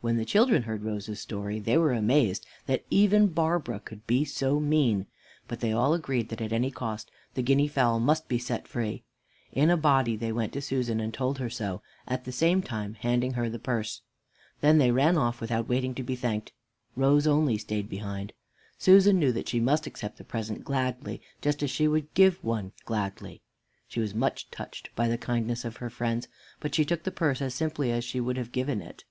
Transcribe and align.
When 0.00 0.18
the 0.18 0.26
children 0.26 0.64
heard 0.64 0.82
Rose's 0.84 1.20
story, 1.22 1.58
they 1.58 1.78
were 1.78 1.94
amazed, 1.94 2.44
that 2.66 2.84
even 2.90 3.28
Barbara 3.28 3.80
could 3.80 4.06
be 4.06 4.26
so 4.26 4.60
mean, 4.60 5.06
but 5.48 5.60
they 5.60 5.72
all 5.72 5.94
agreed 5.94 6.28
that 6.28 6.42
at 6.42 6.52
any 6.52 6.70
cost 6.70 7.10
the 7.32 7.40
guinea 7.40 7.68
fowl 7.68 7.98
must 8.00 8.28
be 8.28 8.36
set 8.38 8.68
free. 8.68 9.02
In 9.52 9.70
a 9.70 9.78
body 9.78 10.14
they 10.14 10.30
went 10.30 10.52
to 10.52 10.60
Susan 10.60 11.00
and 11.00 11.14
told 11.14 11.38
her 11.38 11.48
so, 11.48 11.80
at 12.06 12.26
the 12.26 12.32
same 12.32 12.60
time 12.60 12.92
handing 12.92 13.32
her 13.32 13.48
the 13.48 13.58
purse. 13.58 14.02
Then 14.60 14.76
they 14.76 14.90
ran 14.90 15.16
off 15.16 15.40
without 15.40 15.70
waiting 15.70 15.94
to 15.94 16.02
be 16.02 16.16
thanked. 16.16 16.52
Rose 16.96 17.26
only 17.26 17.56
stayed 17.56 17.88
behind. 17.88 18.34
Susan 18.76 19.18
knew 19.18 19.32
that 19.32 19.48
she 19.48 19.58
must 19.58 19.86
accept 19.86 20.18
the 20.18 20.22
present 20.24 20.64
gladly, 20.64 21.22
just 21.40 21.62
as 21.62 21.70
she 21.70 21.88
would 21.88 22.12
give 22.12 22.44
one 22.44 22.72
gladly. 22.84 23.40
She 23.88 24.00
was 24.00 24.14
much 24.14 24.50
touched 24.50 24.94
by 24.94 25.08
the 25.08 25.16
kindness 25.16 25.64
of 25.64 25.78
her 25.78 25.88
friends, 25.88 26.28
but 26.60 26.74
she 26.74 26.84
took 26.84 27.04
the 27.04 27.10
purse 27.10 27.40
as 27.40 27.54
simply 27.54 27.90
as 27.90 28.04
she 28.04 28.20
would 28.20 28.36
have 28.36 28.52
given 28.52 28.82
it. 28.82 29.04